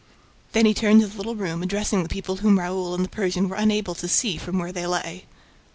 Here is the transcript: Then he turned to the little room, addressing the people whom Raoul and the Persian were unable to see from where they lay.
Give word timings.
Then 0.53 0.65
he 0.65 0.73
turned 0.73 1.01
to 1.01 1.07
the 1.07 1.15
little 1.15 1.35
room, 1.35 1.61
addressing 1.61 2.01
the 2.01 2.09
people 2.09 2.37
whom 2.37 2.57
Raoul 2.57 2.95
and 2.95 3.05
the 3.05 3.09
Persian 3.09 3.47
were 3.47 3.55
unable 3.55 3.93
to 3.93 4.07
see 4.07 4.35
from 4.35 4.57
where 4.57 4.71
they 4.71 4.87
lay. 4.87 5.25